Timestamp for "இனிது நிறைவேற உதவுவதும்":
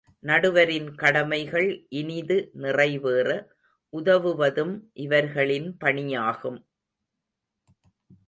1.89-4.73